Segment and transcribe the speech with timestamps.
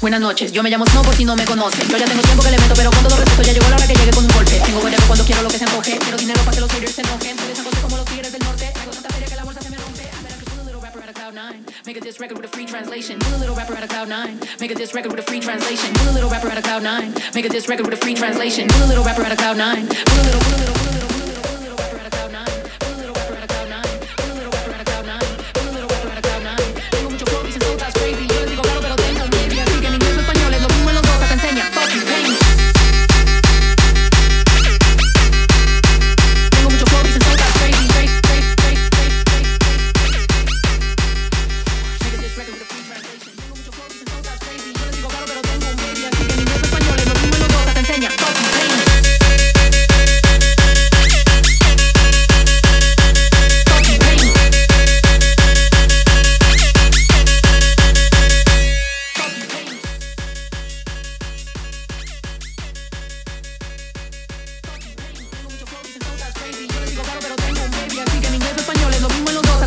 [0.00, 1.88] Buenas noches, yo me llamo Snow por si no me conocen.
[1.88, 3.86] Yo ya tengo tiempo que le meto, pero con todo respeto ya llegó la hora
[3.86, 4.60] que llegue con un golpe.
[4.64, 7.36] Tengo cuando quiero lo que se Quiero dinero para que los haters se enojen.
[7.82, 8.72] como los tigres del norte.
[8.92, 10.02] tanta feria que la bolsa se me rompe.
[10.02, 11.64] I bet I pull a little rapper out of cloud nine.
[11.86, 13.18] Make a diss record with a free translation.
[13.20, 14.38] Pull a little rapper out of cloud nine.
[14.60, 15.92] Make a diss record with a free translation.
[15.94, 17.14] Pull a little rapper out of cloud nine.
[17.34, 18.68] Make a diss record with a free translation.
[18.68, 19.88] Pull a little rapper out of cloud nine.
[19.88, 21.25] a little, a little, a little, a little.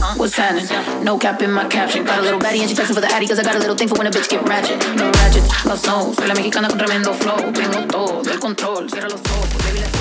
[0.00, 0.14] huh?
[0.16, 1.04] What's happening?
[1.04, 2.04] No cap in my caption.
[2.04, 3.76] Got a little baddie and she texting for the addy, cause I got a little
[3.76, 4.78] thing for when a bitch get ratchet.
[4.96, 6.12] No ratchets, los no.
[6.12, 7.36] Soy la mexicana con tremendo flow.
[7.52, 9.95] Tengo todo el control, cierra los ojos, baby, let's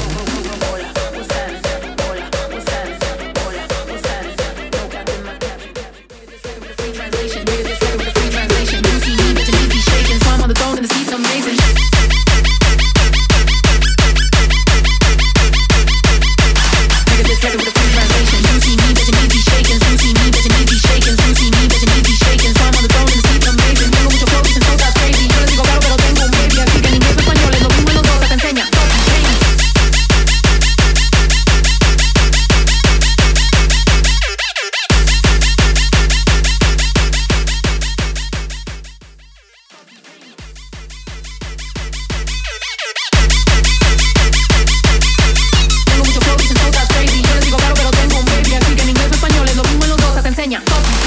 [50.67, 51.04] fuck